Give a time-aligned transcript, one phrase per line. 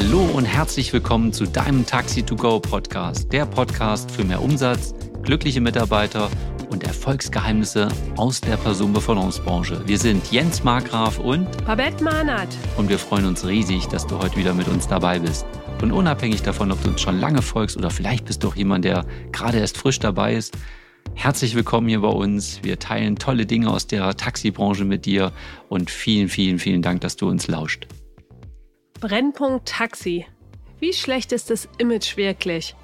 [0.00, 4.94] Hallo und herzlich willkommen zu deinem Taxi to Go Podcast, der Podcast für mehr Umsatz,
[5.22, 6.30] glückliche Mitarbeiter
[6.70, 9.82] und Erfolgsgeheimnisse aus der Personenbeförderungsbranche.
[9.88, 12.46] Wir sind Jens Markgraf und Babette Mahnert.
[12.76, 15.44] Und wir freuen uns riesig, dass du heute wieder mit uns dabei bist.
[15.82, 18.84] Und unabhängig davon, ob du uns schon lange folgst oder vielleicht bist du auch jemand,
[18.84, 20.56] der gerade erst frisch dabei ist,
[21.14, 22.60] herzlich willkommen hier bei uns.
[22.62, 25.32] Wir teilen tolle Dinge aus der Taxibranche mit dir
[25.68, 27.88] und vielen, vielen, vielen Dank, dass du uns lauscht.
[29.00, 30.26] Brennpunkt Taxi.
[30.80, 32.74] Wie schlecht ist das Image wirklich?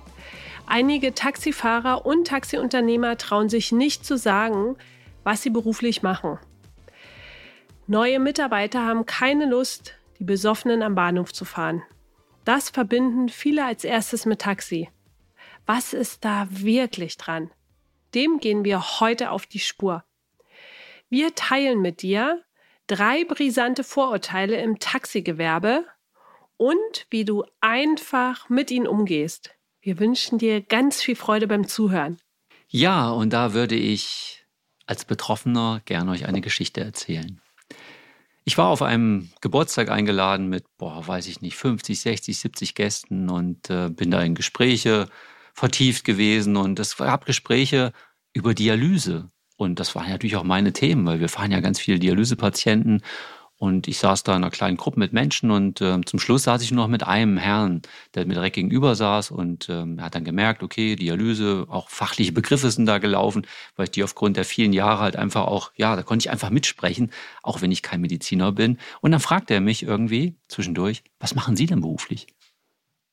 [0.64, 4.76] Einige Taxifahrer und Taxiunternehmer trauen sich nicht zu sagen,
[5.24, 6.38] was sie beruflich machen.
[7.88, 11.82] Neue Mitarbeiter haben keine Lust, die Besoffenen am Bahnhof zu fahren.
[12.44, 14.88] Das verbinden viele als erstes mit Taxi.
[15.66, 17.50] Was ist da wirklich dran?
[18.14, 20.04] Dem gehen wir heute auf die Spur.
[21.10, 22.40] Wir teilen mit dir
[22.86, 25.84] drei brisante Vorurteile im Taxigewerbe
[26.56, 29.54] und wie du einfach mit ihnen umgehst.
[29.80, 32.18] Wir wünschen dir ganz viel Freude beim Zuhören.
[32.68, 34.44] Ja, und da würde ich
[34.86, 37.40] als Betroffener gerne euch eine Geschichte erzählen.
[38.44, 43.30] Ich war auf einem Geburtstag eingeladen mit, boah, weiß ich nicht, 50, 60, 70 Gästen
[43.30, 45.08] und äh, bin da in Gespräche
[45.54, 47.92] vertieft gewesen und es gab Gespräche
[48.34, 49.28] über Dialyse.
[49.56, 53.02] Und das waren natürlich auch meine Themen, weil wir fahren ja ganz viele Dialysepatienten
[53.64, 56.60] und ich saß da in einer kleinen Gruppe mit Menschen und äh, zum Schluss saß
[56.60, 57.80] ich nur noch mit einem Herrn,
[58.12, 62.70] der mir direkt gegenüber saß und er hat dann gemerkt, okay, Dialyse, auch fachliche Begriffe
[62.70, 66.02] sind da gelaufen, weil ich die aufgrund der vielen Jahre halt einfach auch, ja, da
[66.02, 67.10] konnte ich einfach mitsprechen,
[67.42, 68.78] auch wenn ich kein Mediziner bin.
[69.00, 72.26] Und dann fragte er mich irgendwie zwischendurch, was machen Sie denn beruflich?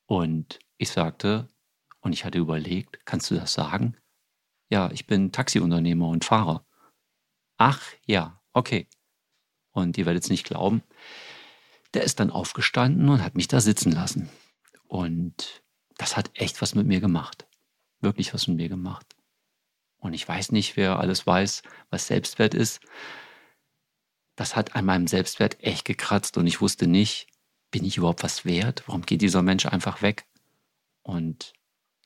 [0.06, 1.48] Und ich sagte,
[2.02, 3.96] und ich hatte überlegt, kannst du das sagen?
[4.70, 6.66] Ja, ich bin Taxiunternehmer und Fahrer.
[7.56, 8.86] Ach ja, okay
[9.72, 10.82] und ihr werdet es nicht glauben,
[11.94, 14.28] der ist dann aufgestanden und hat mich da sitzen lassen.
[14.86, 15.62] Und
[15.98, 17.46] das hat echt was mit mir gemacht.
[18.00, 19.16] Wirklich was mit mir gemacht.
[19.98, 22.80] Und ich weiß nicht, wer alles weiß, was Selbstwert ist.
[24.34, 27.28] Das hat an meinem Selbstwert echt gekratzt und ich wusste nicht,
[27.70, 28.82] bin ich überhaupt was wert?
[28.86, 30.26] Warum geht dieser Mensch einfach weg?
[31.02, 31.52] Und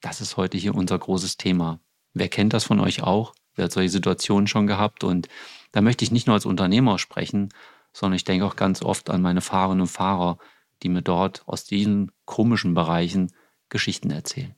[0.00, 1.81] das ist heute hier unser großes Thema.
[2.12, 3.34] Wer kennt das von euch auch?
[3.56, 5.03] Wer hat solche Situationen schon gehabt?
[5.03, 5.28] Und
[5.72, 7.49] da möchte ich nicht nur als Unternehmer sprechen,
[7.93, 10.39] sondern ich denke auch ganz oft an meine Fahrerinnen und Fahrer,
[10.83, 13.33] die mir dort aus diesen komischen Bereichen
[13.69, 14.55] Geschichten erzählen.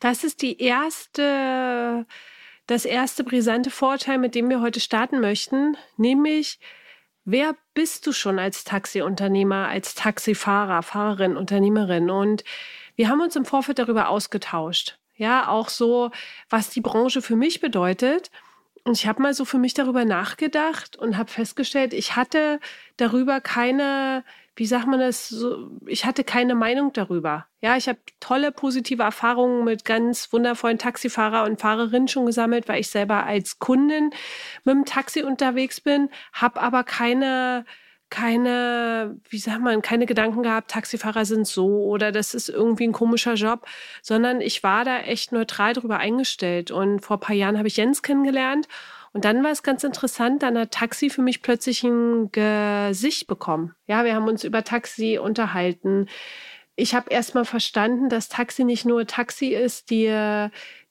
[0.00, 2.06] Das ist die erste,
[2.66, 6.60] das erste brisante Vorteil, mit dem wir heute starten möchten, nämlich
[7.24, 12.10] wer bist du schon als Taxiunternehmer, als Taxifahrer, Fahrerin, Unternehmerin?
[12.10, 12.44] Und
[12.94, 14.98] wir haben uns im Vorfeld darüber ausgetauscht.
[15.18, 16.10] Ja, auch so,
[16.48, 18.30] was die Branche für mich bedeutet.
[18.84, 22.60] Und ich habe mal so für mich darüber nachgedacht und habe festgestellt, ich hatte
[22.96, 24.24] darüber keine,
[24.56, 27.46] wie sagt man das, so, ich hatte keine Meinung darüber.
[27.60, 32.80] Ja, ich habe tolle positive Erfahrungen mit ganz wundervollen Taxifahrer und Fahrerinnen schon gesammelt, weil
[32.80, 34.10] ich selber als Kundin
[34.64, 37.66] mit dem Taxi unterwegs bin, habe aber keine
[38.10, 42.92] keine, wie sagt man, keine Gedanken gehabt, Taxifahrer sind so oder das ist irgendwie ein
[42.92, 43.66] komischer Job,
[44.02, 46.70] sondern ich war da echt neutral drüber eingestellt.
[46.70, 48.68] Und vor ein paar Jahren habe ich Jens kennengelernt
[49.12, 53.74] und dann war es ganz interessant, dann hat Taxi für mich plötzlich ein Gesicht bekommen.
[53.86, 56.06] Ja, wir haben uns über Taxi unterhalten.
[56.76, 60.06] Ich habe erst mal verstanden, dass Taxi nicht nur Taxi ist, die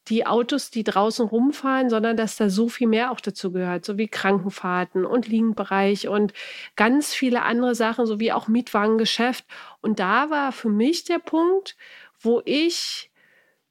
[0.09, 3.97] die Autos, die draußen rumfahren, sondern dass da so viel mehr auch dazu gehört, so
[3.97, 6.33] wie Krankenfahrten und Liegenbereich und
[6.75, 9.45] ganz viele andere Sachen, so wie auch Mietwagengeschäft.
[9.81, 11.75] Und da war für mich der Punkt,
[12.19, 13.11] wo ich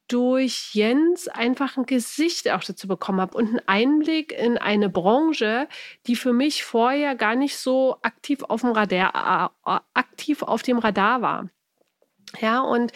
[0.07, 5.67] durch Jens einfach ein Gesicht auch dazu bekommen habe und einen Einblick in eine Branche,
[6.05, 10.77] die für mich vorher gar nicht so aktiv auf dem Radar, äh, aktiv auf dem
[10.77, 11.49] Radar war.
[12.39, 12.93] Ja, und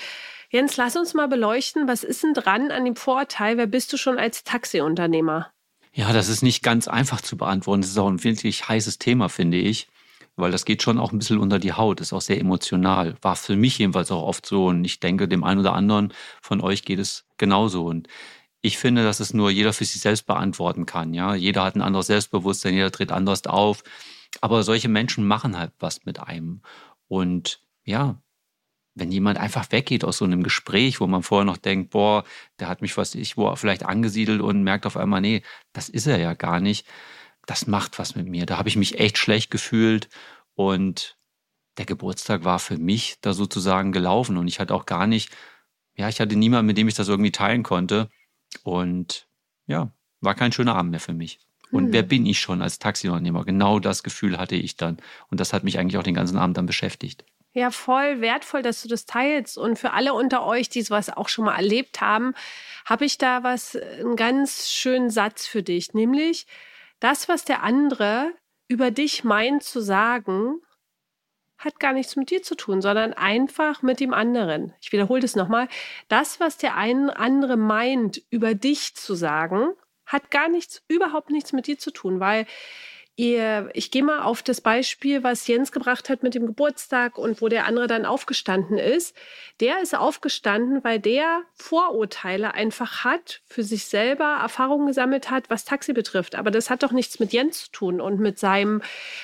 [0.51, 3.55] Jens, lass uns mal beleuchten, was ist denn dran an dem Vorteil?
[3.55, 5.49] Wer bist du schon als Taxiunternehmer?
[5.93, 7.81] Ja, das ist nicht ganz einfach zu beantworten.
[7.81, 9.87] Das ist auch ein wirklich heißes Thema, finde ich.
[10.35, 13.15] Weil das geht schon auch ein bisschen unter die Haut, ist auch sehr emotional.
[13.21, 14.65] War für mich jedenfalls auch oft so.
[14.65, 17.85] Und ich denke, dem einen oder anderen von euch geht es genauso.
[17.85, 18.09] Und
[18.61, 21.13] ich finde, dass es nur jeder für sich selbst beantworten kann.
[21.13, 23.83] Ja, jeder hat ein anderes Selbstbewusstsein, jeder tritt anders auf.
[24.41, 26.61] Aber solche Menschen machen halt was mit einem.
[27.07, 28.21] Und ja,
[28.93, 32.23] wenn jemand einfach weggeht aus so einem Gespräch, wo man vorher noch denkt, boah,
[32.59, 35.43] der hat mich was ich wo vielleicht angesiedelt und merkt auf einmal, nee,
[35.73, 36.85] das ist er ja gar nicht.
[37.45, 38.45] Das macht was mit mir.
[38.45, 40.09] Da habe ich mich echt schlecht gefühlt
[40.55, 41.17] und
[41.77, 45.31] der Geburtstag war für mich da sozusagen gelaufen und ich hatte auch gar nicht,
[45.95, 48.09] ja, ich hatte niemanden, mit dem ich das irgendwie teilen konnte
[48.63, 49.27] und
[49.67, 51.39] ja, war kein schöner Abend mehr für mich.
[51.71, 51.93] Und hm.
[51.93, 53.45] wer bin ich schon als Taxiunternehmer?
[53.45, 54.97] Genau das Gefühl hatte ich dann
[55.29, 57.25] und das hat mich eigentlich auch den ganzen Abend dann beschäftigt.
[57.53, 59.57] Ja, voll wertvoll, dass du das teilst.
[59.57, 62.33] Und für alle unter euch, die sowas auch schon mal erlebt haben,
[62.85, 65.93] habe ich da was, einen ganz schönen Satz für dich.
[65.93, 66.47] Nämlich,
[67.01, 68.31] das, was der andere
[68.69, 70.61] über dich meint zu sagen,
[71.57, 74.73] hat gar nichts mit dir zu tun, sondern einfach mit dem anderen.
[74.81, 75.67] Ich wiederhole das nochmal.
[76.07, 79.73] Das, was der ein andere meint, über dich zu sagen,
[80.05, 82.47] hat gar nichts, überhaupt nichts mit dir zu tun, weil
[83.17, 87.41] Ihr, ich gehe mal auf das Beispiel, was Jens gebracht hat mit dem Geburtstag und
[87.41, 89.15] wo der andere dann aufgestanden ist.
[89.59, 95.65] Der ist aufgestanden, weil der Vorurteile einfach hat, für sich selber Erfahrungen gesammelt hat, was
[95.65, 96.35] Taxi betrifft.
[96.35, 98.81] Aber das hat doch nichts mit Jens zu tun und mit seinem,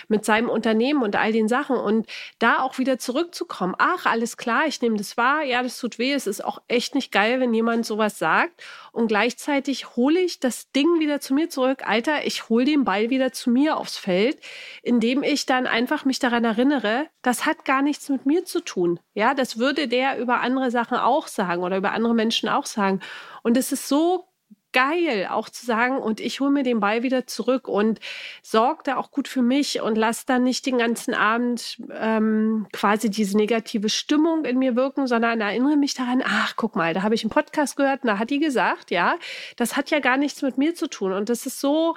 [0.09, 1.77] mit seinem Unternehmen und all den Sachen.
[1.77, 2.07] Und
[2.39, 3.73] da auch wieder zurückzukommen.
[3.77, 5.43] Ach, alles klar, ich nehme das wahr.
[5.43, 6.11] Ja, das tut weh.
[6.11, 8.61] Es ist auch echt nicht geil, wenn jemand sowas sagt.
[8.91, 11.87] Und gleichzeitig hole ich das Ding wieder zu mir zurück.
[11.87, 14.39] Alter, ich hole den Ball wieder zu mir aufs Feld,
[14.83, 18.99] indem ich dann einfach mich daran erinnere, das hat gar nichts mit mir zu tun.
[19.13, 23.01] Ja, das würde der über andere Sachen auch sagen oder über andere Menschen auch sagen.
[23.43, 24.27] Und es ist so
[24.73, 27.99] geil, auch zu sagen, und ich hole mir den Ball wieder zurück und
[28.43, 33.09] sorge da auch gut für mich und lasse dann nicht den ganzen Abend ähm, quasi
[33.09, 37.15] diese negative Stimmung in mir wirken, sondern erinnere mich daran, ach, guck mal, da habe
[37.15, 39.15] ich einen Podcast gehört, und da hat die gesagt, ja,
[39.55, 41.11] das hat ja gar nichts mit mir zu tun.
[41.11, 41.95] Und das ist so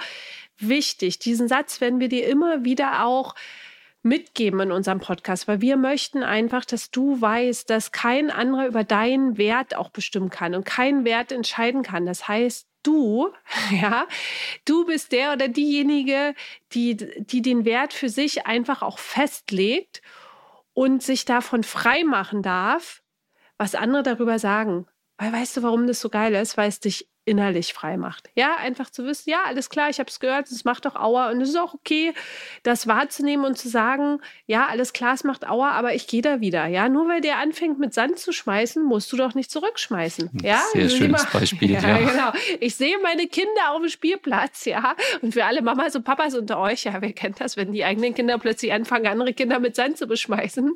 [0.61, 1.19] wichtig.
[1.19, 3.35] Diesen Satz werden wir dir immer wieder auch
[4.03, 8.85] mitgeben in unserem Podcast, weil wir möchten einfach, dass du weißt, dass kein anderer über
[8.85, 12.07] deinen Wert auch bestimmen kann und keinen Wert entscheiden kann.
[12.07, 13.31] Das heißt, du,
[13.71, 14.07] ja,
[14.65, 16.35] du bist der oder diejenige,
[16.73, 20.01] die, die den Wert für sich einfach auch festlegt
[20.73, 23.03] und sich davon frei machen darf,
[23.59, 24.87] was andere darüber sagen.
[25.19, 26.57] Weil weißt du, warum das so geil ist?
[26.57, 28.29] Weil es dich innerlich frei macht.
[28.35, 31.31] Ja, einfach zu wissen, ja, alles klar, ich habe es gehört, es macht doch Aua
[31.31, 32.13] und es ist auch okay,
[32.65, 36.41] das wahrzunehmen und zu sagen, ja, alles klar, es macht Aua, aber ich gehe da
[36.41, 36.67] wieder.
[36.67, 40.41] Ja, nur weil der anfängt mit Sand zu schmeißen, musst du doch nicht zurückschmeißen.
[40.43, 41.71] Ja, sehr also schönes immer, Beispiel.
[41.81, 42.33] Ja, ja, genau.
[42.59, 46.59] Ich sehe meine Kinder auf dem Spielplatz, ja, und für alle Mamas und Papas unter
[46.59, 49.99] euch, ja, wer kennt das, wenn die eigenen Kinder plötzlich anfangen, andere Kinder mit Sand
[49.99, 50.75] zu beschmeißen,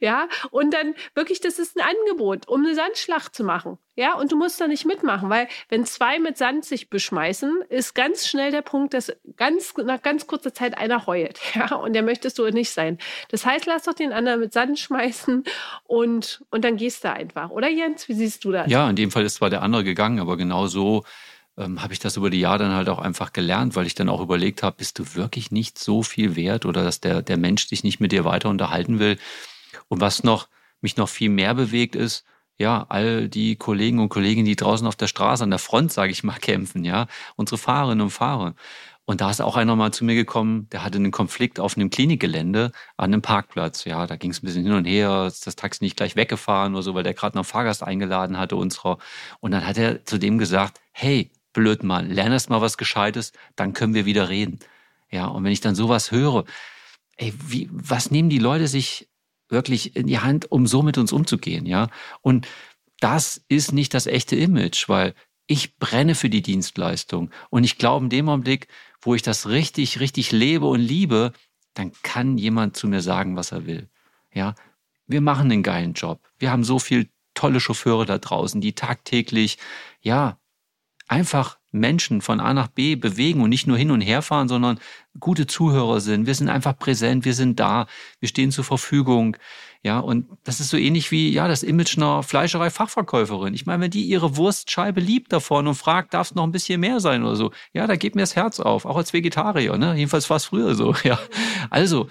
[0.00, 3.78] ja, und dann wirklich, das ist ein Angebot, um eine Sandschlacht zu machen.
[3.94, 7.94] Ja, und du musst da nicht mitmachen, weil wenn zwei mit Sand sich beschmeißen, ist
[7.94, 11.40] ganz schnell der Punkt, dass ganz, nach ganz kurzer Zeit einer heult.
[11.54, 12.96] Ja, und der möchtest du nicht sein.
[13.28, 15.44] Das heißt, lass doch den anderen mit Sand schmeißen
[15.84, 17.50] und, und dann gehst du einfach.
[17.50, 18.70] Oder Jens, wie siehst du das?
[18.70, 21.04] Ja, in dem Fall ist zwar der andere gegangen, aber genau so
[21.58, 24.08] ähm, habe ich das über die Jahre dann halt auch einfach gelernt, weil ich dann
[24.08, 27.66] auch überlegt habe, bist du wirklich nicht so viel wert oder dass der, der Mensch
[27.66, 29.18] sich nicht mit dir weiter unterhalten will.
[29.88, 30.48] Und was noch,
[30.80, 32.24] mich noch viel mehr bewegt ist,
[32.58, 36.12] ja, all die Kollegen und Kolleginnen, die draußen auf der Straße an der Front, sage
[36.12, 37.06] ich mal, kämpfen, ja,
[37.36, 38.54] unsere Fahrerinnen und Fahrer.
[39.04, 41.90] Und da ist auch einer mal zu mir gekommen, der hatte einen Konflikt auf einem
[41.90, 43.84] Klinikgelände an einem Parkplatz.
[43.84, 46.74] Ja, da ging es ein bisschen hin und her, ist das Taxi nicht gleich weggefahren
[46.74, 48.98] oder so, weil der gerade noch Fahrgast eingeladen hatte, unserer.
[49.40, 53.32] Und dann hat er zu dem gesagt, hey, blöd Mann, lern erst mal was Gescheites,
[53.56, 54.60] dann können wir wieder reden.
[55.10, 56.44] Ja, und wenn ich dann sowas höre,
[57.16, 59.08] ey, wie, was nehmen die Leute sich
[59.52, 61.88] wirklich in die Hand, um so mit uns umzugehen, ja.
[62.20, 62.48] Und
[62.98, 65.14] das ist nicht das echte Image, weil
[65.46, 67.30] ich brenne für die Dienstleistung.
[67.50, 68.68] Und ich glaube, in dem Augenblick,
[69.00, 71.32] wo ich das richtig, richtig lebe und liebe,
[71.74, 73.88] dann kann jemand zu mir sagen, was er will.
[74.32, 74.54] Ja,
[75.06, 76.20] wir machen einen geilen Job.
[76.38, 79.58] Wir haben so viel tolle Chauffeure da draußen, die tagtäglich,
[80.00, 80.38] ja,
[81.08, 84.78] einfach Menschen von A nach B bewegen und nicht nur hin und her fahren, sondern
[85.18, 86.26] gute Zuhörer sind.
[86.26, 87.86] Wir sind einfach präsent, wir sind da,
[88.20, 89.36] wir stehen zur Verfügung.
[89.82, 93.52] Ja, und das ist so ähnlich wie, ja, das Image einer Fleischerei-Fachverkäuferin.
[93.54, 96.80] Ich meine, wenn die ihre Wurstscheibe liebt davon und fragt, darf es noch ein bisschen
[96.80, 99.94] mehr sein oder so, ja, da geht mir das Herz auf, auch als Vegetarier, ne?
[99.96, 101.18] Jedenfalls war es früher so, ja.
[101.70, 102.08] Also,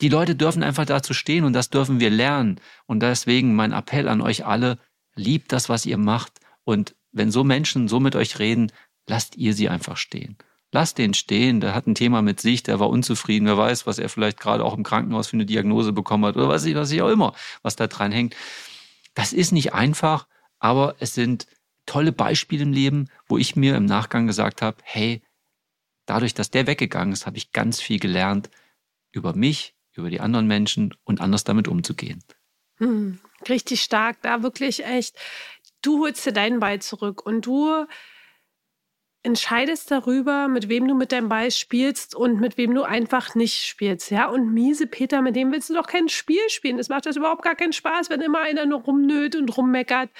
[0.00, 2.60] die Leute dürfen einfach dazu stehen und das dürfen wir lernen.
[2.86, 4.78] Und deswegen mein Appell an euch alle,
[5.14, 6.40] liebt das, was ihr macht.
[6.64, 8.72] Und wenn so Menschen so mit euch reden,
[9.06, 10.36] lasst ihr sie einfach stehen.
[10.72, 13.98] Lasst den stehen, der hat ein Thema mit sich, der war unzufrieden, wer weiß, was
[13.98, 16.90] er vielleicht gerade auch im Krankenhaus für eine Diagnose bekommen hat oder was ich, was
[16.90, 18.34] ich auch immer, was da dran hängt.
[19.14, 20.26] Das ist nicht einfach,
[20.58, 21.46] aber es sind
[21.84, 25.22] tolle Beispiele im Leben, wo ich mir im Nachgang gesagt habe, hey,
[26.06, 28.48] dadurch, dass der weggegangen ist, habe ich ganz viel gelernt
[29.10, 32.24] über mich, über die anderen Menschen und anders damit umzugehen.
[32.78, 35.16] Hm, richtig stark, da wirklich echt.
[35.82, 37.86] Du holst dir deinen Ball zurück und du
[39.24, 43.64] entscheidest darüber, mit wem du mit deinem Ball spielst und mit wem du einfach nicht
[43.66, 44.10] spielst.
[44.10, 46.76] Ja, und miese Peter, mit dem willst du doch kein Spiel spielen.
[46.76, 50.10] Das macht das überhaupt gar keinen Spaß, wenn immer einer nur rumnöt und rummeckert.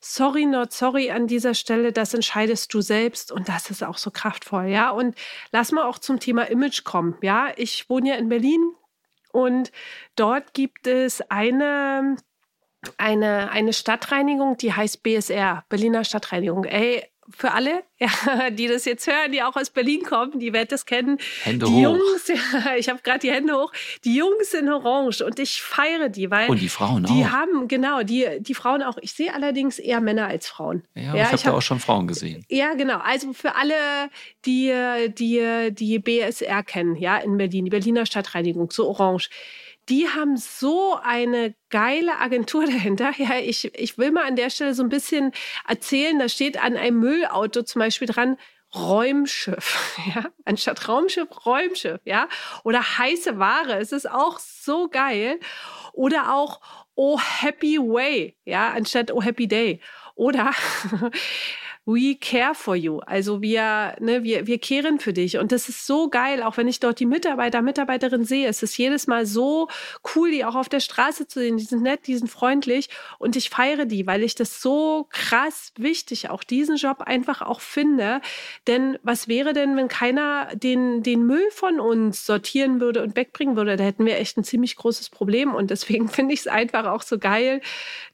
[0.00, 4.12] Sorry, not sorry an dieser Stelle, das entscheidest du selbst und das ist auch so
[4.12, 4.90] kraftvoll, ja.
[4.90, 5.16] Und
[5.50, 7.52] lass mal auch zum Thema Image kommen, ja.
[7.56, 8.74] Ich wohne ja in Berlin
[9.32, 9.72] Und
[10.16, 12.16] dort gibt es eine
[12.96, 16.64] eine, eine Stadtreinigung, die heißt BSR, Berliner Stadtreinigung.
[16.64, 20.68] Ey, für alle, ja, die das jetzt hören, die auch aus Berlin kommen, die werden
[20.70, 21.18] das kennen.
[21.42, 21.96] Hände die hoch.
[21.96, 22.28] Jungs,
[22.64, 23.72] ja, ich habe gerade die Hände hoch.
[24.04, 27.30] Die Jungs in Orange und ich feiere die, weil Und die Frauen die auch.
[27.30, 28.96] haben genau die die Frauen auch.
[29.02, 30.84] Ich sehe allerdings eher Männer als Frauen.
[30.94, 32.44] Ja, ich habe da auch schon Frauen gesehen.
[32.48, 32.98] Ja, genau.
[32.98, 33.74] Also für alle,
[34.46, 34.72] die
[35.08, 39.28] die die BSR kennen, ja, in Berlin, die Berliner Stadtreinigung, so Orange
[39.88, 43.12] die haben so eine geile Agentur dahinter.
[43.16, 45.32] Ja, ich, ich will mal an der Stelle so ein bisschen
[45.66, 48.36] erzählen, da steht an einem Müllauto zum Beispiel dran,
[48.74, 52.28] Räumschiff, ja, anstatt Raumschiff, Räumschiff, ja,
[52.64, 55.40] oder heiße Ware, es ist auch so geil.
[55.94, 56.60] Oder auch
[56.94, 59.80] Oh Happy Way, ja, anstatt Oh Happy Day.
[60.14, 60.52] Oder
[61.90, 62.98] We care for you.
[63.06, 65.38] Also wir, ne, wir, wir kehren für dich.
[65.38, 68.46] Und das ist so geil, auch wenn ich dort die Mitarbeiter, Mitarbeiterin sehe.
[68.46, 69.68] Es ist jedes Mal so
[70.14, 71.56] cool, die auch auf der Straße zu sehen.
[71.56, 72.90] Die sind nett, die sind freundlich.
[73.18, 77.62] Und ich feiere die, weil ich das so krass wichtig, auch diesen Job einfach auch
[77.62, 78.20] finde.
[78.66, 83.56] Denn was wäre denn, wenn keiner den, den Müll von uns sortieren würde und wegbringen
[83.56, 83.76] würde?
[83.76, 85.54] Da hätten wir echt ein ziemlich großes Problem.
[85.54, 87.62] Und deswegen finde ich es einfach auch so geil,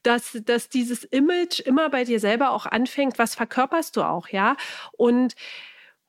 [0.01, 4.29] dass, dass dieses Image immer bei dir selber auch anfängt, was verkörpert verkörperst du auch,
[4.29, 4.55] ja.
[4.93, 5.35] Und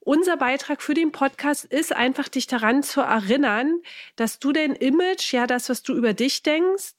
[0.00, 3.80] unser Beitrag für den Podcast ist einfach, dich daran zu erinnern,
[4.14, 6.94] dass du dein Image, ja, das, was du über dich denkst,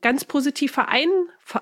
[0.00, 1.08] ganz positiv verein,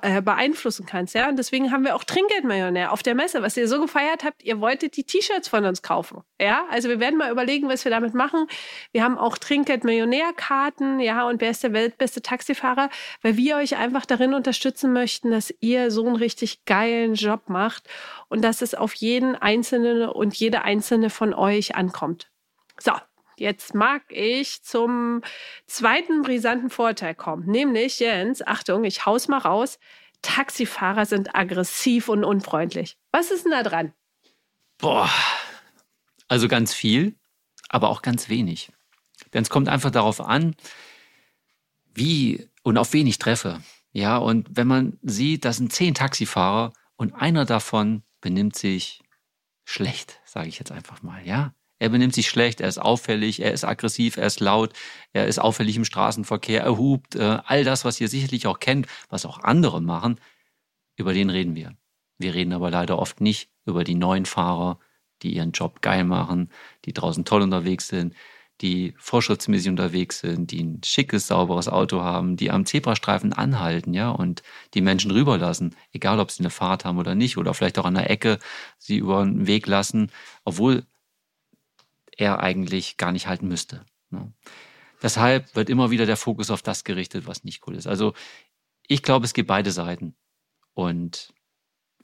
[0.03, 1.15] äh, beeinflussen kannst.
[1.15, 1.29] Ja?
[1.29, 4.43] Und deswegen haben wir auch Trinkgeldmillionär auf der Messe, was ihr so gefeiert habt.
[4.43, 6.23] Ihr wolltet die T-Shirts von uns kaufen.
[6.41, 8.47] Ja, also wir werden mal überlegen, was wir damit machen.
[8.93, 11.01] Wir haben auch Trinkgeldmillionärkarten.
[11.01, 12.91] Ja, und wer ist der weltbeste Taxifahrer?
[13.23, 17.89] Weil wir euch einfach darin unterstützen möchten, dass ihr so einen richtig geilen Job macht
[18.29, 22.31] und dass es auf jeden Einzelnen und jede Einzelne von euch ankommt.
[22.79, 22.93] So,
[23.39, 25.21] Jetzt mag ich zum
[25.67, 29.79] zweiten brisanten Vorteil kommen, nämlich Jens, Achtung, ich haus mal raus.
[30.23, 32.97] Taxifahrer sind aggressiv und unfreundlich.
[33.13, 33.93] Was ist denn da dran?
[34.79, 35.11] Boah,
[36.29, 37.15] also ganz viel,
[37.69, 38.73] aber auch ganz wenig.
[39.35, 40.57] Denn es kommt einfach darauf an,
[41.95, 43.61] wie und auf wen ich treffe.
[43.93, 49.03] Ja, und wenn man sieht, das sind zehn Taxifahrer und einer davon benimmt sich
[49.65, 53.53] schlecht, sage ich jetzt einfach mal, ja, er benimmt sich schlecht, er ist auffällig, er
[53.53, 54.73] ist aggressiv, er ist laut,
[55.13, 58.87] er ist auffällig im Straßenverkehr, er hupt, äh, all das, was ihr sicherlich auch kennt,
[59.09, 60.21] was auch andere machen,
[60.97, 61.77] über den reden wir.
[62.19, 64.79] Wir reden aber leider oft nicht über die neuen Fahrer,
[65.23, 66.51] die ihren Job geil machen,
[66.85, 68.15] die draußen toll unterwegs sind,
[68.63, 74.11] die vorschriftsmäßig unterwegs sind, die ein schickes, sauberes Auto haben, die am Zebrastreifen anhalten, ja,
[74.11, 74.43] und
[74.73, 77.95] die Menschen rüberlassen, egal ob sie eine Fahrt haben oder nicht, oder vielleicht auch an
[77.95, 78.39] der Ecke
[78.79, 80.11] sie über den Weg lassen,
[80.45, 80.87] obwohl
[82.17, 83.85] er eigentlich gar nicht halten müsste.
[84.11, 84.33] Ne?
[85.03, 87.87] Deshalb wird immer wieder der Fokus auf das gerichtet, was nicht cool ist.
[87.87, 88.15] Also
[88.89, 90.17] ich glaube, es gibt beide Seiten.
[90.75, 91.33] Und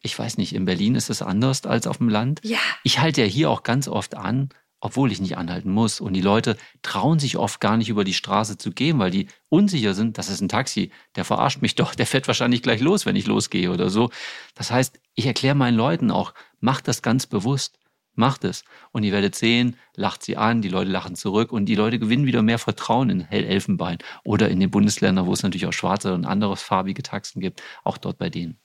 [0.03, 2.41] ich weiß nicht, in Berlin ist es anders als auf dem Land.
[2.45, 2.59] Ja.
[2.83, 4.51] Ich halte ja hier auch ganz oft an,
[4.81, 6.01] obwohl ich nicht anhalten muss.
[6.01, 9.29] Und die Leute trauen sich oft gar nicht über die Straße zu gehen, weil die
[9.49, 13.07] unsicher sind, das ist ein Taxi, der verarscht mich doch, der fährt wahrscheinlich gleich los,
[13.07, 14.11] wenn ich losgehe oder so.
[14.55, 17.79] Das heißt, ich erkläre meinen Leuten auch, macht das ganz bewusst.
[18.15, 18.65] Macht es.
[18.93, 22.27] Und ihr werdet sehen, lacht sie an, die Leute lachen zurück und die Leute gewinnen
[22.27, 26.27] wieder mehr Vertrauen in Hell-Elfenbein oder in den Bundesländern, wo es natürlich auch schwarze und
[26.27, 28.59] andere farbige Taxen gibt, auch dort bei denen.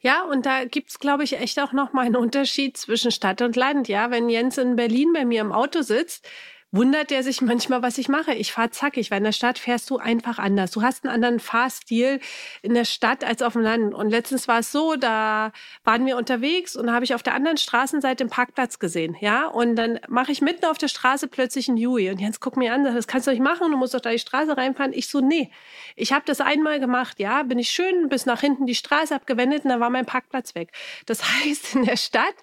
[0.00, 3.56] Ja, und da gibt's, glaube ich, echt auch noch mal einen Unterschied zwischen Stadt und
[3.56, 3.88] Land.
[3.88, 6.28] Ja, wenn Jens in Berlin bei mir im Auto sitzt,
[6.70, 8.34] wundert er sich manchmal, was ich mache.
[8.34, 10.70] Ich fahre zackig, weil in der Stadt fährst du einfach anders.
[10.70, 12.20] Du hast einen anderen Fahrstil
[12.60, 13.94] in der Stadt als auf dem Land.
[13.94, 15.52] Und letztens war es so, da
[15.84, 19.16] waren wir unterwegs und habe ich auf der anderen Straßenseite den Parkplatz gesehen.
[19.20, 22.10] Ja, und dann mache ich mitten auf der Straße plötzlich einen Yui.
[22.10, 24.18] Und Jens guckt mir an, das kannst du nicht machen, du musst doch da die
[24.18, 24.92] Straße reinfahren.
[24.92, 25.50] Ich so, nee,
[25.96, 27.18] ich habe das einmal gemacht.
[27.18, 30.54] Ja, bin ich schön bis nach hinten die Straße abgewendet und da war mein Parkplatz
[30.54, 30.72] weg.
[31.06, 32.34] Das heißt, in der Stadt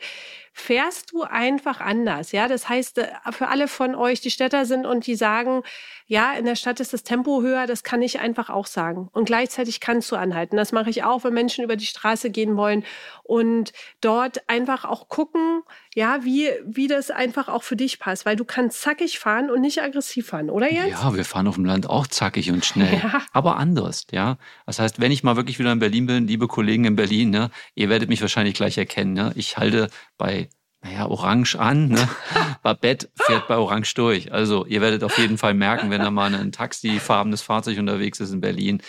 [0.58, 2.32] fährst du einfach anders.
[2.32, 5.64] Ja, das heißt, äh, für alle von euch, die Städter sind und die sagen,
[6.08, 9.10] ja, in der Stadt ist das Tempo höher, das kann ich einfach auch sagen.
[9.12, 10.56] Und gleichzeitig kannst du anhalten.
[10.56, 12.86] Das mache ich auch, wenn Menschen über die Straße gehen wollen
[13.24, 15.62] und dort einfach auch gucken,
[15.96, 19.62] ja, wie, wie das einfach auch für dich passt, weil du kannst zackig fahren und
[19.62, 20.92] nicht aggressiv fahren, oder Jens?
[20.92, 23.22] Ja, wir fahren auf dem Land auch zackig und schnell, ja.
[23.32, 24.38] aber anders, ja.
[24.66, 27.50] Das heißt, wenn ich mal wirklich wieder in Berlin bin, liebe Kollegen in Berlin, ne,
[27.75, 29.32] ihr werdet mich wahrscheinlich gleich erkennen, ne?
[29.36, 30.50] Ich halte bei
[30.84, 31.88] naja, orange an.
[31.88, 32.08] Ne?
[32.62, 34.32] Babette fährt bei orange durch.
[34.32, 38.32] Also ihr werdet auf jeden Fall merken, wenn da mal ein taxifarbenes Fahrzeug unterwegs ist
[38.32, 38.84] in Berlin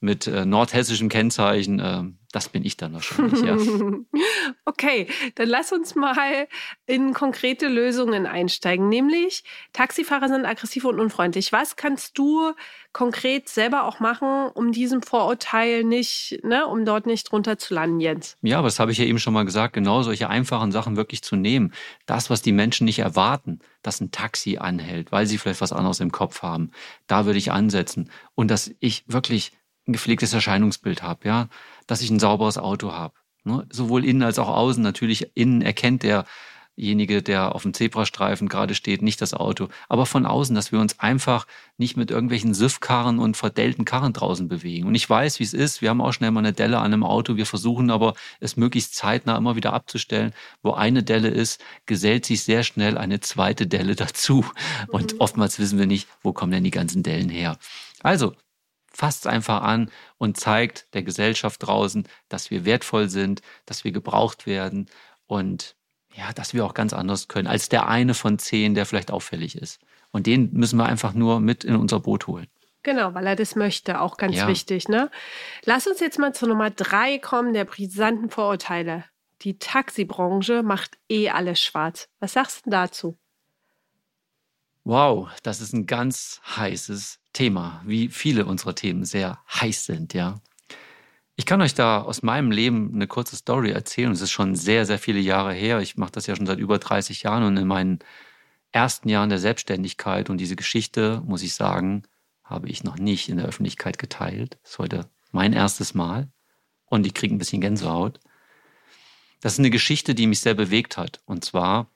[0.00, 3.56] mit äh, nordhessischem Kennzeichen, äh, das bin ich dann wahrscheinlich, ja.
[4.66, 6.46] Okay, dann lass uns mal
[6.86, 8.88] in konkrete Lösungen einsteigen.
[8.88, 11.52] Nämlich, Taxifahrer sind aggressiv und unfreundlich.
[11.52, 12.52] Was kannst du
[12.92, 18.00] konkret selber auch machen, um diesem Vorurteil nicht, ne, um dort nicht drunter zu landen,
[18.00, 18.36] Jens?
[18.42, 21.22] Ja, aber das habe ich ja eben schon mal gesagt, genau solche einfachen Sachen wirklich
[21.22, 21.72] zu nehmen.
[22.04, 26.00] Das, was die Menschen nicht erwarten, dass ein Taxi anhält, weil sie vielleicht was anderes
[26.00, 26.72] im Kopf haben,
[27.06, 28.10] da würde ich ansetzen.
[28.34, 29.52] Und dass ich wirklich
[29.86, 31.48] ein gepflegtes Erscheinungsbild habe, ja,
[31.88, 33.14] dass ich ein sauberes Auto habe.
[33.48, 33.66] Ne?
[33.72, 34.82] Sowohl innen als auch außen.
[34.82, 39.68] Natürlich innen erkennt derjenige, der auf dem Zebrastreifen gerade steht, nicht das Auto.
[39.88, 41.46] Aber von außen, dass wir uns einfach
[41.78, 44.86] nicht mit irgendwelchen Süffkarren und verdellten Karren draußen bewegen.
[44.86, 45.80] Und ich weiß, wie es ist.
[45.80, 47.36] Wir haben auch schnell mal eine Delle an einem Auto.
[47.36, 50.34] Wir versuchen aber, es möglichst zeitnah immer wieder abzustellen.
[50.62, 54.44] Wo eine Delle ist, gesellt sich sehr schnell eine zweite Delle dazu.
[54.88, 55.20] Und mhm.
[55.20, 57.58] oftmals wissen wir nicht, wo kommen denn die ganzen Dellen her.
[58.02, 58.34] Also,
[58.98, 63.92] fasst es einfach an und zeigt der Gesellschaft draußen, dass wir wertvoll sind, dass wir
[63.92, 64.90] gebraucht werden
[65.26, 65.76] und
[66.14, 69.56] ja, dass wir auch ganz anders können als der eine von zehn, der vielleicht auffällig
[69.56, 69.80] ist.
[70.10, 72.48] Und den müssen wir einfach nur mit in unser Boot holen.
[72.82, 74.48] Genau, weil er das möchte, auch ganz ja.
[74.48, 74.88] wichtig.
[74.88, 75.10] Ne?
[75.64, 79.04] Lass uns jetzt mal zur Nummer drei kommen, der brisanten Vorurteile.
[79.42, 82.08] Die Taxibranche macht eh alles schwarz.
[82.18, 83.16] Was sagst du dazu?
[84.82, 90.40] Wow, das ist ein ganz heißes Thema, wie viele unserer Themen sehr heiß sind, ja.
[91.36, 94.10] Ich kann euch da aus meinem Leben eine kurze Story erzählen.
[94.10, 95.78] Es ist schon sehr, sehr viele Jahre her.
[95.78, 98.00] Ich mache das ja schon seit über 30 Jahren und in meinen
[98.72, 102.02] ersten Jahren der Selbstständigkeit und diese Geschichte, muss ich sagen,
[102.42, 104.58] habe ich noch nicht in der Öffentlichkeit geteilt.
[104.64, 106.32] Das ist heute mein erstes Mal
[106.86, 108.18] und ich kriege ein bisschen Gänsehaut.
[109.40, 111.20] Das ist eine Geschichte, die mich sehr bewegt hat.
[111.24, 111.88] Und zwar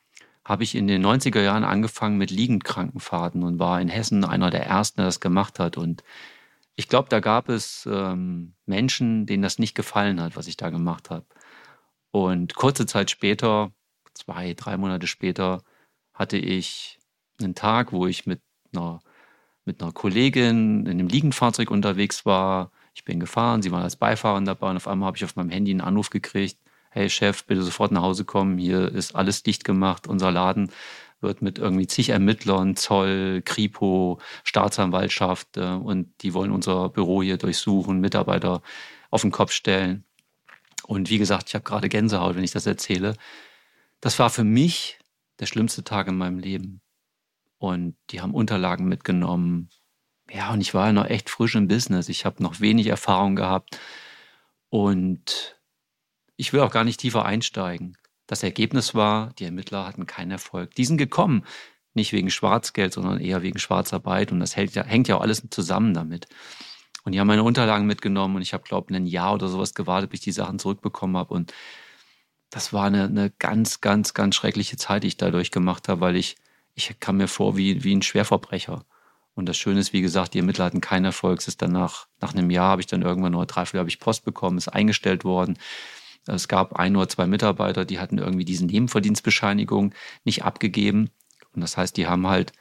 [0.45, 4.67] habe ich in den 90er Jahren angefangen mit Liegendkrankenfahrten und war in Hessen einer der
[4.67, 5.77] ersten, der das gemacht hat.
[5.77, 6.03] Und
[6.75, 10.71] ich glaube, da gab es ähm, Menschen, denen das nicht gefallen hat, was ich da
[10.71, 11.27] gemacht habe.
[12.11, 13.73] Und kurze Zeit später,
[14.15, 15.63] zwei, drei Monate später,
[16.13, 16.99] hatte ich
[17.41, 18.41] einen Tag, wo ich mit
[18.75, 19.01] einer,
[19.65, 22.73] mit einer Kollegin in einem Liegenfahrzeug unterwegs war.
[22.95, 25.51] Ich bin gefahren, sie war als Beifahrer dabei und auf einmal habe ich auf meinem
[25.51, 26.59] Handy einen Anruf gekriegt
[26.93, 30.71] hey Chef, bitte sofort nach Hause kommen, hier ist alles dicht gemacht, unser Laden
[31.23, 37.39] wird mit irgendwie zig Ermittlern, Zoll, Kripo, Staatsanwaltschaft äh, und die wollen unser Büro hier
[37.39, 38.63] durchsuchen, Mitarbeiter
[39.11, 40.05] auf den Kopf stellen.
[40.87, 43.15] Und wie gesagt, ich habe gerade Gänsehaut, wenn ich das erzähle.
[44.01, 44.99] Das war für mich
[45.39, 46.81] der schlimmste Tag in meinem Leben.
[47.59, 49.71] Und die haben Unterlagen mitgenommen.
[50.29, 52.09] Ja, und ich war ja noch echt frisch im Business.
[52.09, 53.79] Ich habe noch wenig Erfahrung gehabt.
[54.71, 55.57] Und
[56.43, 57.97] ich will auch gar nicht tiefer einsteigen.
[58.27, 60.75] Das Ergebnis war, die Ermittler hatten keinen Erfolg.
[60.75, 61.45] Die sind gekommen,
[61.95, 64.33] nicht wegen Schwarzgeld, sondern eher wegen Schwarzarbeit.
[64.33, 66.27] Und das hängt ja, hängt ja auch alles zusammen damit.
[67.05, 69.73] Und die haben meine Unterlagen mitgenommen und ich habe, glaube ich, ein Jahr oder sowas
[69.75, 71.33] gewartet, bis ich die Sachen zurückbekommen habe.
[71.33, 71.53] Und
[72.51, 76.17] das war eine, eine ganz, ganz, ganz schreckliche Zeit, die ich dadurch gemacht habe, weil
[76.17, 76.35] ich,
[76.75, 78.85] ich kam mir vor wie, wie ein Schwerverbrecher.
[79.35, 81.39] Und das Schöne ist, wie gesagt, die Ermittler hatten keinen Erfolg.
[81.39, 84.25] Es ist danach, nach einem Jahr habe ich dann irgendwann nur dreiviertel habe ich Post
[84.25, 85.57] bekommen, ist eingestellt worden.
[86.27, 91.11] Es gab ein oder zwei Mitarbeiter, die hatten irgendwie diese Nebenverdienstbescheinigung nicht abgegeben.
[91.53, 92.53] Und das heißt, die haben halt,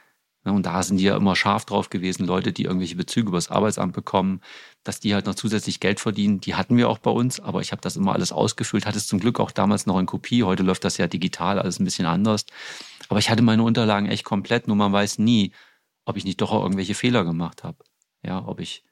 [0.44, 3.38] ne, und da sind die ja immer scharf drauf gewesen, Leute, die irgendwelche Bezüge über
[3.38, 4.40] das Arbeitsamt bekommen,
[4.82, 6.40] dass die halt noch zusätzlich Geld verdienen.
[6.40, 9.06] Die hatten wir auch bei uns, aber ich habe das immer alles ausgefüllt, hatte es
[9.06, 10.42] zum Glück auch damals noch in Kopie.
[10.42, 12.46] Heute läuft das ja digital, alles ein bisschen anders.
[13.08, 15.52] Aber ich hatte meine Unterlagen echt komplett, nur man weiß nie,
[16.04, 17.78] ob ich nicht doch auch irgendwelche Fehler gemacht habe.
[18.24, 18.84] Ja, ob ich,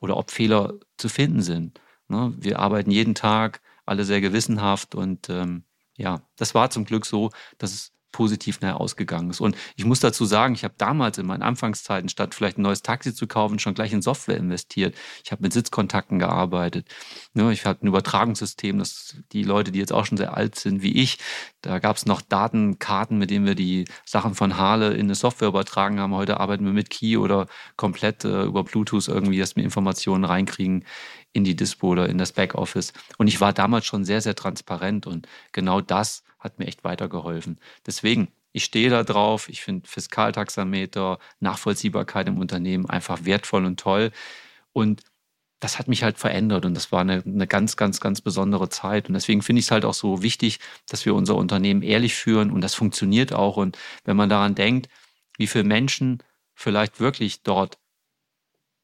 [0.00, 1.80] oder ob Fehler zu finden sind.
[2.08, 2.34] Ne?
[2.36, 5.64] Wir arbeiten jeden Tag alle sehr gewissenhaft und ähm,
[5.96, 9.40] ja, das war zum Glück so, dass es positiv nachher ausgegangen ist.
[9.40, 12.82] Und ich muss dazu sagen, ich habe damals in meinen Anfangszeiten, statt vielleicht ein neues
[12.82, 14.94] Taxi zu kaufen, schon gleich in Software investiert.
[15.24, 16.88] Ich habe mit Sitzkontakten gearbeitet.
[17.34, 20.82] Ne, ich hatte ein Übertragungssystem, das die Leute, die jetzt auch schon sehr alt sind
[20.82, 21.18] wie ich,
[21.62, 25.48] da gab es noch Datenkarten, mit denen wir die Sachen von Hale in eine Software
[25.48, 26.14] übertragen haben.
[26.14, 30.84] Heute arbeiten wir mit Key oder komplett äh, über Bluetooth irgendwie, dass wir Informationen reinkriegen
[31.32, 32.92] in die Dispo oder in das Backoffice.
[33.18, 37.58] Und ich war damals schon sehr, sehr transparent und genau das hat mir echt weitergeholfen.
[37.86, 39.48] Deswegen, ich stehe da drauf.
[39.48, 44.10] Ich finde Fiskaltaxameter, Nachvollziehbarkeit im Unternehmen einfach wertvoll und toll.
[44.72, 45.02] Und
[45.60, 49.08] das hat mich halt verändert und das war eine, eine ganz, ganz, ganz besondere Zeit.
[49.08, 52.50] Und deswegen finde ich es halt auch so wichtig, dass wir unser Unternehmen ehrlich führen
[52.50, 53.56] und das funktioniert auch.
[53.56, 54.88] Und wenn man daran denkt,
[55.36, 56.22] wie viele Menschen
[56.54, 57.78] vielleicht wirklich dort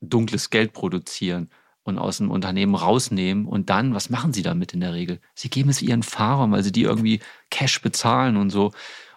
[0.00, 1.50] dunkles Geld produzieren
[1.84, 5.20] und aus dem Unternehmen rausnehmen und dann, was machen sie damit in der Regel?
[5.34, 8.72] Sie geben es ihren Fahrern, weil sie die irgendwie Cash bezahlen und so.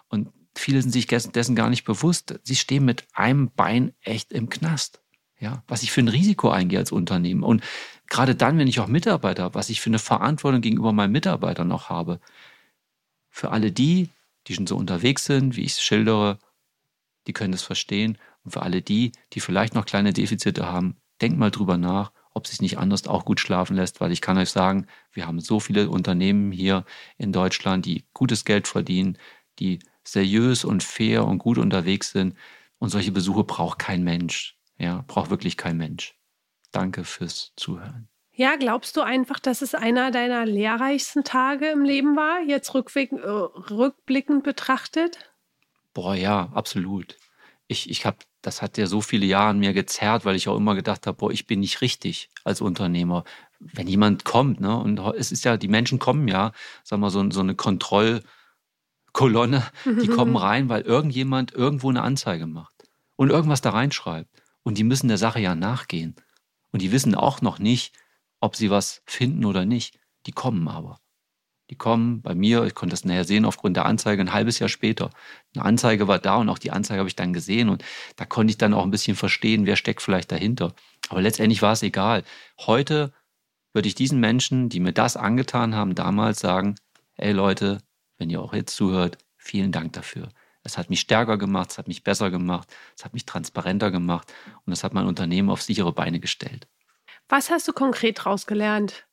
[0.08, 2.38] Und viele sind sich dessen gar nicht bewusst.
[2.44, 5.00] Sie stehen mit einem Bein echt im Knast.
[5.40, 7.42] Ja, was ich für ein Risiko eingehe als Unternehmen.
[7.42, 7.62] Und
[8.08, 11.68] gerade dann, wenn ich auch Mitarbeiter habe, was ich für eine Verantwortung gegenüber meinen Mitarbeitern
[11.68, 12.20] noch habe.
[13.30, 14.10] Für alle die,
[14.46, 16.38] die schon so unterwegs sind, wie ich es schildere,
[17.26, 18.18] die können das verstehen.
[18.44, 22.44] Und für alle die, die vielleicht noch kleine Defizite haben, denkt mal drüber nach, ob
[22.44, 25.40] es sich nicht anders auch gut schlafen lässt, weil ich kann euch sagen, wir haben
[25.40, 26.84] so viele Unternehmen hier
[27.16, 29.18] in Deutschland, die gutes Geld verdienen,
[29.58, 32.34] die seriös und fair und gut unterwegs sind.
[32.78, 34.57] Und solche Besuche braucht kein Mensch.
[34.78, 36.14] Ja, braucht wirklich kein Mensch.
[36.70, 38.08] Danke fürs Zuhören.
[38.38, 43.20] Ja, glaubst du einfach, dass es einer deiner lehrreichsten Tage im Leben war, jetzt rückblickend,
[43.20, 45.18] äh, rückblickend betrachtet?
[45.92, 47.16] Boah, ja, absolut.
[47.66, 50.56] Ich, ich habe, das hat ja so viele Jahre an mir gezerrt, weil ich auch
[50.56, 53.24] immer gedacht habe, boah, ich bin nicht richtig als Unternehmer.
[53.58, 56.52] Wenn jemand kommt, ne, und es ist ja, die Menschen kommen ja,
[56.84, 62.88] sag mal, so, so eine Kontrollkolonne, die kommen rein, weil irgendjemand irgendwo eine Anzeige macht
[63.16, 64.30] und irgendwas da reinschreibt.
[64.62, 66.16] Und die müssen der Sache ja nachgehen.
[66.72, 67.94] Und die wissen auch noch nicht,
[68.40, 69.98] ob sie was finden oder nicht.
[70.26, 71.00] Die kommen aber.
[71.70, 74.70] Die kommen bei mir, ich konnte das nachher sehen aufgrund der Anzeige, ein halbes Jahr
[74.70, 75.10] später.
[75.54, 77.84] Eine Anzeige war da und auch die Anzeige habe ich dann gesehen und
[78.16, 80.74] da konnte ich dann auch ein bisschen verstehen, wer steckt vielleicht dahinter.
[81.10, 82.24] Aber letztendlich war es egal.
[82.58, 83.12] Heute
[83.74, 86.76] würde ich diesen Menschen, die mir das angetan haben, damals sagen,
[87.16, 87.82] ey Leute,
[88.16, 90.30] wenn ihr auch jetzt zuhört, vielen Dank dafür.
[90.68, 94.32] Es hat mich stärker gemacht, es hat mich besser gemacht, es hat mich transparenter gemacht
[94.66, 96.68] und es hat mein Unternehmen auf sichere Beine gestellt.
[97.26, 99.06] Was hast du konkret daraus gelernt?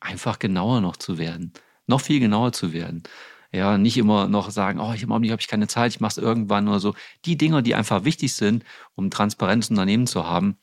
[0.00, 1.54] Einfach genauer noch zu werden,
[1.86, 3.04] noch viel genauer zu werden.
[3.52, 6.68] Ja, nicht immer noch sagen, oh, ich habe ich keine Zeit, ich mache es irgendwann
[6.68, 6.94] oder so.
[7.24, 10.58] Die Dinge, die einfach wichtig sind, um ein transparentes Unternehmen zu haben,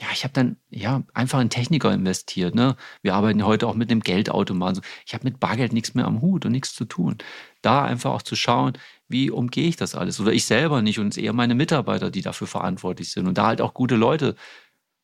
[0.00, 2.54] ja, ich habe dann ja einfach in Techniker investiert.
[2.54, 2.76] Ne?
[3.02, 4.82] Wir arbeiten heute auch mit einem Geldautomaten.
[5.04, 7.18] Ich habe mit Bargeld nichts mehr am Hut und nichts zu tun.
[7.60, 10.18] Da einfach auch zu schauen, wie umgehe ich das alles?
[10.18, 13.26] Oder ich selber nicht und es eher meine Mitarbeiter, die dafür verantwortlich sind.
[13.28, 14.36] Und da halt auch gute Leute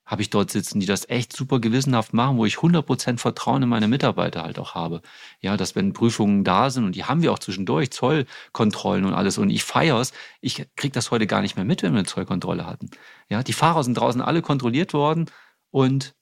[0.06, 3.68] habe ich dort sitzen, die das echt super gewissenhaft machen, wo ich 100% Vertrauen in
[3.68, 5.02] meine Mitarbeiter halt auch habe.
[5.40, 9.36] Ja, dass wenn Prüfungen da sind und die haben wir auch zwischendurch, Zollkontrollen und alles
[9.36, 12.66] und ich feier's, ich krieg das heute gar nicht mehr mit, wenn wir eine Zollkontrolle
[12.66, 12.90] hatten.
[13.28, 15.26] Ja, die Fahrer sind draußen alle kontrolliert worden
[15.70, 16.14] und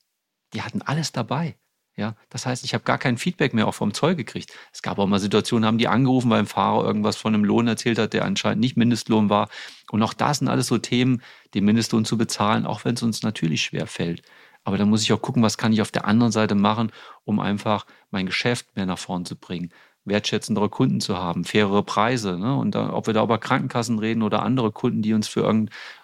[0.55, 1.57] die hatten alles dabei.
[1.97, 4.53] Ja, das heißt, ich habe gar kein Feedback mehr auch vom Zoll gekriegt.
[4.73, 7.69] Es gab auch mal Situationen, haben die angerufen, weil ein Fahrer irgendwas von einem Lohn
[7.69, 9.49] erzählt hat, der anscheinend nicht Mindestlohn war.
[9.93, 11.23] Und auch das sind alles so Themen,
[11.55, 14.23] den Mindestlohn zu bezahlen, auch wenn es uns natürlich schwer fällt.
[14.65, 16.91] Aber da muss ich auch gucken, was kann ich auf der anderen Seite machen,
[17.25, 19.71] um einfach mein Geschäft mehr nach vorn zu bringen,
[20.05, 22.39] wertschätzendere Kunden zu haben, fairere Preise.
[22.39, 22.57] Ne?
[22.57, 25.47] Und da, ob wir da über Krankenkassen reden oder andere Kunden, die uns für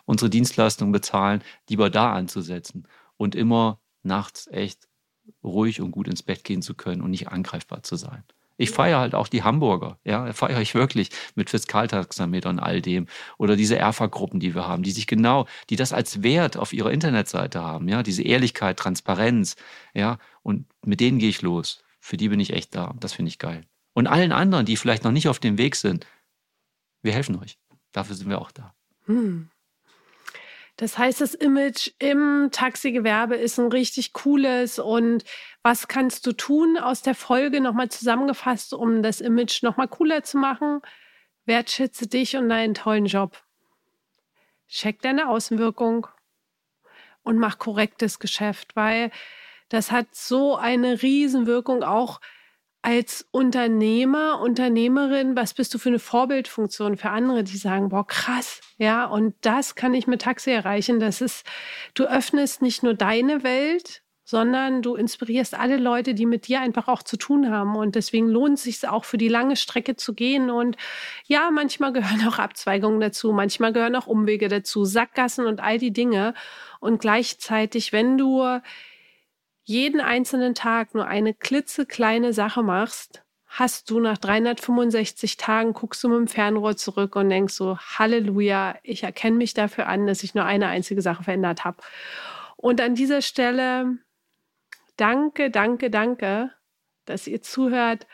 [0.04, 4.89] unsere Dienstleistungen bezahlen, lieber da anzusetzen und immer nachts echt
[5.42, 8.22] ruhig und gut ins Bett gehen zu können und nicht angreifbar zu sein.
[8.56, 13.06] Ich feiere halt auch die Hamburger, ja, feiere ich wirklich mit Fiskaltaxameter und all dem.
[13.38, 16.92] Oder diese ERFA-Gruppen, die wir haben, die sich genau, die das als Wert auf ihrer
[16.92, 19.56] Internetseite haben, ja, diese Ehrlichkeit, Transparenz,
[19.94, 21.82] ja, und mit denen gehe ich los.
[22.00, 22.94] Für die bin ich echt da.
[23.00, 23.64] Das finde ich geil.
[23.94, 26.06] Und allen anderen, die vielleicht noch nicht auf dem Weg sind,
[27.00, 27.58] wir helfen euch.
[27.92, 28.74] Dafür sind wir auch da.
[29.06, 29.48] Hm.
[30.80, 34.78] Das heißt, das Image im Taxigewerbe ist ein richtig cooles.
[34.78, 35.24] Und
[35.62, 40.38] was kannst du tun aus der Folge nochmal zusammengefasst, um das Image nochmal cooler zu
[40.38, 40.80] machen?
[41.44, 43.44] Wertschätze dich und deinen tollen Job.
[44.68, 46.06] Check deine Außenwirkung
[47.24, 49.10] und mach korrektes Geschäft, weil
[49.68, 52.22] das hat so eine Riesenwirkung auch
[52.82, 58.60] als Unternehmer, Unternehmerin, was bist du für eine Vorbildfunktion für andere, die sagen, boah, krass,
[58.78, 61.00] ja, und das kann ich mit Taxi erreichen.
[61.00, 61.44] Das ist,
[61.94, 66.86] du öffnest nicht nur deine Welt, sondern du inspirierst alle Leute, die mit dir einfach
[66.86, 67.74] auch zu tun haben.
[67.74, 70.50] Und deswegen lohnt es sich auch für die lange Strecke zu gehen.
[70.50, 70.76] Und
[71.26, 75.92] ja, manchmal gehören auch Abzweigungen dazu, manchmal gehören auch Umwege dazu, Sackgassen und all die
[75.92, 76.34] Dinge.
[76.78, 78.60] Und gleichzeitig, wenn du
[79.64, 86.08] jeden einzelnen Tag nur eine klitzekleine Sache machst, hast du nach 365 Tagen, guckst du
[86.08, 90.34] mit dem Fernrohr zurück und denkst so, Halleluja, ich erkenne mich dafür an, dass ich
[90.34, 91.78] nur eine einzige Sache verändert habe.
[92.56, 93.98] Und an dieser Stelle,
[94.96, 96.52] danke, danke, danke,
[97.06, 98.06] dass ihr zuhört.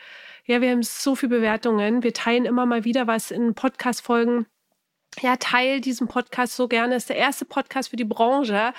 [0.45, 2.03] Ja, wir haben so viele Bewertungen.
[2.03, 4.47] Wir teilen immer mal wieder was in Podcast-Folgen.
[5.19, 6.95] Ja, teil diesen Podcast so gerne.
[6.95, 8.73] Das ist der erste Podcast für die Branche.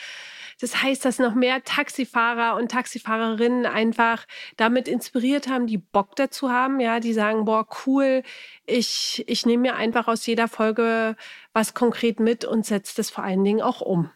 [0.61, 6.51] Das heißt, dass noch mehr Taxifahrer und Taxifahrerinnen einfach damit inspiriert haben, die Bock dazu
[6.51, 8.23] haben, ja, die sagen, boah, cool,
[8.67, 11.17] ich, ich nehme mir einfach aus jeder Folge
[11.53, 14.11] was konkret mit und setze das vor allen Dingen auch um.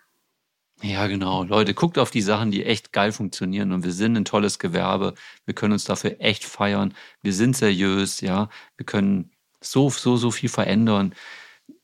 [0.83, 1.45] Ja, genau.
[1.45, 3.71] Leute, guckt auf die Sachen, die echt geil funktionieren.
[3.71, 5.15] Und wir sind ein tolles Gewerbe.
[5.45, 6.95] Wir können uns dafür echt feiern.
[7.23, 8.49] Wir sind seriös, ja.
[8.77, 11.15] Wir können so, so, so viel verändern.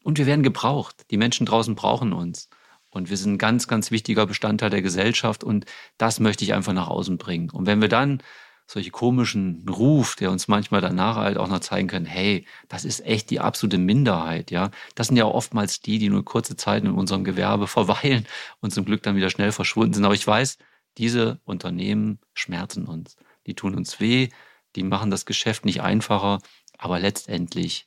[0.02, 1.04] Und wir werden gebraucht.
[1.12, 2.48] Die Menschen draußen brauchen uns.
[2.90, 5.66] Und wir sind ein ganz, ganz wichtiger Bestandteil der Gesellschaft und
[5.98, 7.50] das möchte ich einfach nach außen bringen.
[7.50, 8.22] Und wenn wir dann
[8.66, 13.04] solche komischen Ruf, der uns manchmal danach halt auch noch zeigen können, hey, das ist
[13.04, 14.70] echt die absolute Minderheit, ja.
[14.94, 18.26] Das sind ja oftmals die, die nur kurze Zeit in unserem Gewerbe verweilen
[18.60, 20.04] und zum Glück dann wieder schnell verschwunden sind.
[20.04, 20.58] Aber ich weiß,
[20.98, 23.16] diese Unternehmen schmerzen uns.
[23.46, 24.28] Die tun uns weh,
[24.76, 26.40] die machen das Geschäft nicht einfacher,
[26.76, 27.86] aber letztendlich,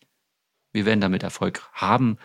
[0.74, 2.18] wir werden damit Erfolg haben.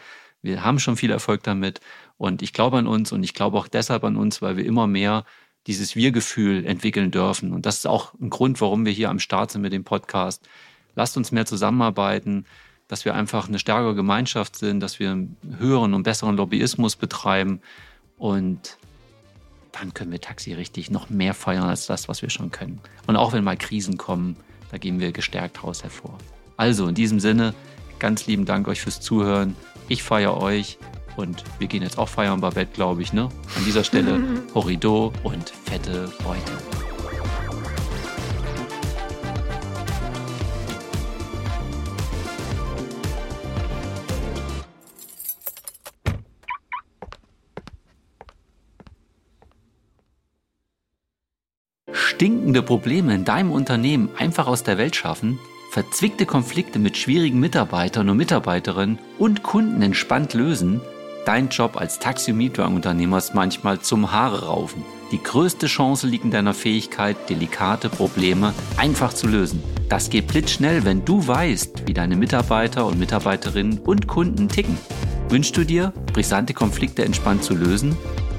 [0.46, 1.80] Wir haben schon viel Erfolg damit
[2.16, 4.86] und ich glaube an uns und ich glaube auch deshalb an uns, weil wir immer
[4.86, 5.24] mehr
[5.66, 7.52] dieses Wir-Gefühl entwickeln dürfen.
[7.52, 10.48] Und das ist auch ein Grund, warum wir hier am Start sind mit dem Podcast.
[10.94, 12.46] Lasst uns mehr zusammenarbeiten,
[12.88, 17.60] dass wir einfach eine stärkere Gemeinschaft sind, dass wir einen höheren und besseren Lobbyismus betreiben.
[18.16, 18.78] Und
[19.72, 22.80] dann können wir Taxi richtig noch mehr feiern als das, was wir schon können.
[23.08, 24.36] Und auch wenn mal Krisen kommen,
[24.70, 26.16] da gehen wir gestärkt raus hervor.
[26.56, 27.54] Also in diesem Sinne,
[27.98, 29.56] ganz lieben Dank euch fürs Zuhören.
[29.88, 30.78] Ich feiere euch
[31.16, 33.28] und wir gehen jetzt auch feiern Babette, glaube ich, ne?
[33.56, 34.20] An dieser Stelle
[34.54, 36.52] Horrido und fette Beute.
[51.92, 55.38] Stinkende Probleme in deinem Unternehmen einfach aus der Welt schaffen?
[55.76, 60.80] Verzwickte Konflikte mit schwierigen Mitarbeitern und Mitarbeiterinnen und Kunden entspannt lösen?
[61.26, 64.82] Dein Job als Taxi-Mietwagenunternehmer ist manchmal zum Haare raufen.
[65.12, 69.62] Die größte Chance liegt in deiner Fähigkeit, delikate Probleme einfach zu lösen.
[69.90, 74.78] Das geht blitzschnell, wenn du weißt, wie deine Mitarbeiter und Mitarbeiterinnen und Kunden ticken.
[75.28, 77.98] Wünschst du dir, brisante Konflikte entspannt zu lösen?